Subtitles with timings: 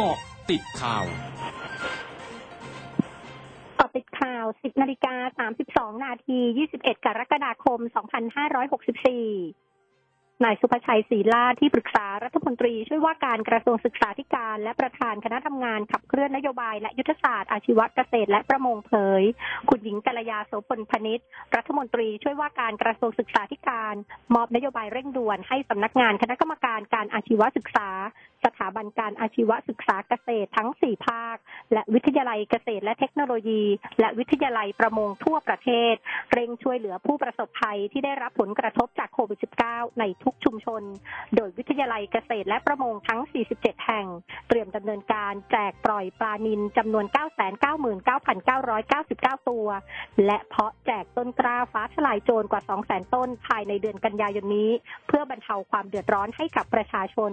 [0.00, 0.18] เกาะ
[0.50, 1.04] ติดข่าว
[3.78, 5.48] กาะติดข่าว 10นาฬิกา
[5.94, 6.38] 32 นาที
[6.70, 7.80] 21 กรกฎาคม
[8.56, 9.67] 2564
[10.44, 19.22] นายสุภชัยศรีลาที่ปรึกษารัฐมนตรี ช่วยว่าการกระทรวงศึกษาธิการ และประธานคณะทำงานขับเคลื่อนนโยบายและยุทธศาสตร์อาชีวเกษตรและประมงเผย
[19.68, 23.94] คุณหญิงกัลยาโสพลพนิษฐ์รัฐมนตรีช่วยว่าการกระทรวงศึกษาธิการ
[24.34, 27.88] มอบนโยบายเร่งด่วนให้สำนักงานคณะกรรมการการอาชีวศึกษา
[28.44, 31.36] สถาบันการอาชีวศึกษาเกษตรทั้ง 4 ภาค
[31.72, 33.62] และวิทยาลัยเกษตรและเทคโนโลยี
[34.00, 35.94] และวิทยาลัยประมงทั่วประเทศ
[36.32, 39.38] เร่งช่วยเหลือผู้ประสบภัยที่ได้รับผลกระทบจากโควิด
[39.70, 40.82] -19 ในทุุกชุมชน
[41.36, 43.20] โดยวิทยาลัยเกษตรและประมงทั้ง
[43.52, 44.06] 47 แห่ง
[44.48, 47.04] เตรียมดำเนินการแจกปล่อยปลานิลจำนวน
[49.46, 49.66] 999,999 ตัว
[50.26, 54.70] และเพาะแจกต้นกล้าฟ้าทลายโจรกว่า 200,000 ต้นภายในเดือนกันยายนนี้
[55.06, 57.32] เพื่อบรรเทาความเดือดร้อนให้กับประชาชน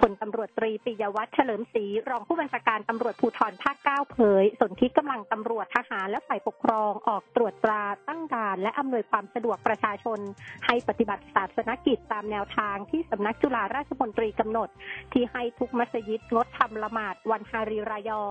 [0.00, 10.18] พลตำรวจตรีปิยวัฒน์เฉลิมศรีรองผู้บัญชาการตำรวจภูธรภาค9เผยสนที่กำลังตำรวจทหารและฝ่ายปกครองออกตรวจตราตั้งด่านและอำนวยความสะดวกประชาชน
[10.66, 14.68] ให้ปฏิบัติศาสนกิจตามแนวทางที่สำนักจุฬาราชมนตรีกำหนด
[15.12, 18.24] ที่ให้ทุกมัสยิดงดทำละหมาดวันฮารีรายอ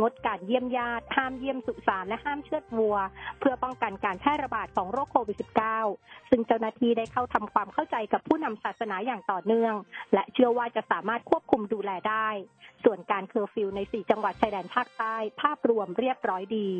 [0.00, 2.96] งดการเยี่ยมญาติห้ามเยี่ยมสุสานและห้ามเชือดวัว
[3.40, 5.36] เพื่อป้องกันการแพร่ระบาดของโรคโควิด
[5.82, 9.74] -19 ซึ่งเจ้าหน้าที่ได้เข้าทำความเข้าใจกับผู้นำศาสนาอย่างต่อเนื่อง
[10.14, 12.28] และเชื่อว่าจะสามารถควบคุมดูแลได้
[12.84, 16.70] ส่วนการเคอร์ฟิวใน 4 จังหวัดชายแดนภาคใต้ ภาพรวมเรียบร้อยดี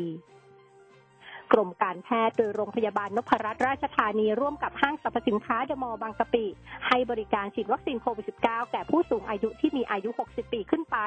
[1.53, 6.45] กรมการแพทย์โดยโรงพยาบาลนพรัตน์ราชธานีร่วมกับห้างสรรพสินค้าเดอะมอลล์บางกะปิ
[6.87, 10.97] ให้บริการฉีดวัคซีนโควิด -19 แก่ผู้สูงอายุที่มีอายุ 60 ปีขึ้นไป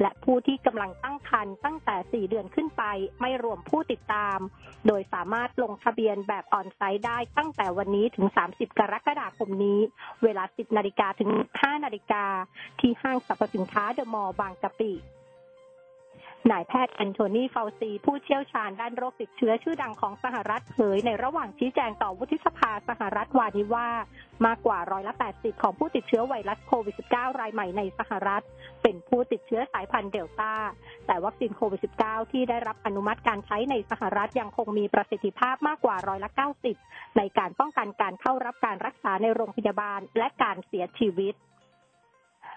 [0.00, 2.82] และผู้ที่กำลังตั้งครรภ์ตั้งแต่ 4 เดือนขึ้นไป
[3.20, 4.38] ไม่รวมผู้ติดตาม
[4.86, 9.80] โดยสามารถลงทะเบียนแบบออนไซต์ได้ตั้งแต่วันนี้ถึง 30 กรกฎาคมนี้
[10.22, 12.24] เวลา 10 นาฬิกาถึง 5 นาฬิกา
[12.80, 14.92] ที่ห้างสรรพสินค้าเดอะมอลล์บางกะปิ
[16.52, 23.88] นายแพทย์แอนโทนีเฟาวซี ผู้เชี่ยวชาญด้านโรคติดเชื้อชื่อดังของสหรัฐเผยในระหว่างชี้แจงต่อวุฒิสภาสหรัฐวานี้ว่า
[24.46, 28.44] มากกว่าร้อยละ80 ของผู้ติดเชื้อไวรัสโควิด -19 รายใหม่ในสหรัฐ
[28.82, 30.52] เป็นผู้ติดเชื้อสายพันธุ์เดลต้า
[31.06, 36.30] แต่วัคซีนโควิด -19 ที่ได้รับอนุมัติการใช้ในสหรัฐยังคงมีประสิทธิภาพมากกว่าร้อยละ
[36.74, 41.34] 90 ในการป้องกันการเข้ารับการรักษาในโรงพยาบาลและการเสียชีวิต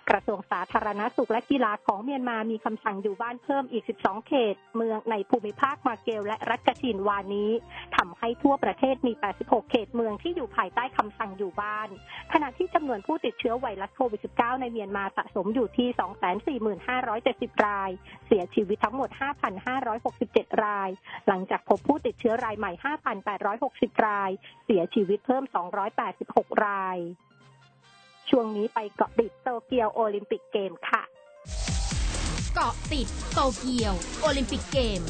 [0.09, 7.51] กระทรวงสาธารณสุขและกีฬาของเมียนมามีคำสั่งอยู่บ้านเพิ่มอีก 12 เขต เมืองในภูมิภาคมาเกลและรัฐกชินวานี้
[7.97, 11.87] ทำให้ทั่วประเทศมี 86 เขตเมืองที่อยู่ภายใต้คำสั่งอยู่บ้าน
[12.33, 17.91] ขณะที่จำนวนผู้ติดเชื้อไวรัสโควิด -19 ในเมียนมาสะสมอยู่ที่ 245,700ราย
[18.27, 19.09] เสียชีวิตทั้งหมด
[19.87, 20.89] 5,567 ราย
[21.27, 22.71] หลังจากพบผู้ติดเชื้อรายใหม่
[23.39, 24.31] 5,860 ราย
[24.65, 25.43] เสียชีวิตเพิ่ม
[26.03, 26.99] 286 ราย
[28.29, 31.01] ช่วงนี้ไปเกาะติดโตเกียวโอลิมปิกเกมค่ะ
[32.55, 35.01] เกาะติดโตเกียวโอลิมปิกเกม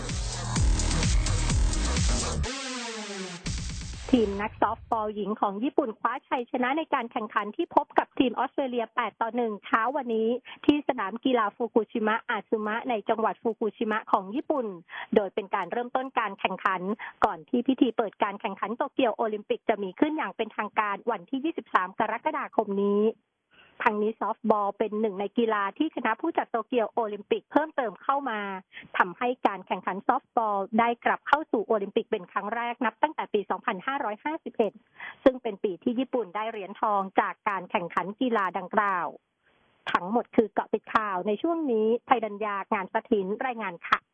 [4.11, 10.29] ทีมนักซอฟต์บอลหญิงของญี่ปุ่นคว้าชัยชนะในการแข่งขันที่พบกับทีมออสเตรเลีย 8 ต่อ 1 เช้าวันนี้
[10.65, 14.67] ที่สนามกีฬาฟูกุชิมะอาซุมะในจังหวัดฟูกุชิมะของญี่ปุ่น
[15.15, 16.81] โดยเป็นการเริ่มต้นการแข่งขัน
[17.25, 23.01] ก่อนที่พิธีเปิดการแข่งขันโตเกียวโอลิมปิกจะมีขึ้นอย่างเป็นทางการวันที่ 23 กรกฎาคมนี้
[23.83, 28.39] ทางนี้ซอฟต์บอลเป็นหนึ่งในกีฬาที่คณะผู้จัดโตเกียวโอลิมปิกเพิ่มเติมเข้ามา
[28.97, 33.41] ทำให้การแข่งขันซอฟต์บอลได้กลับเข้าสู่โอลิมปิกเป็นครั้งแรกนับตั้งแต่ปี
[34.67, 39.07] 2551 ซึ่งเป็นปีที่ญี่ปุ่นได้เหรียญทองจากการแข่งขันกีฬาดังกล่าว
[39.93, 43.99] ทั้งหมดคือเกาะติดข่าวในช่วงนี้ไทยดัญญางานสถินรายงานค่ะ